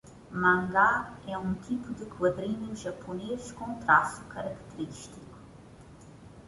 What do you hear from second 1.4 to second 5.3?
tipo de quadrinho japonês com traço característico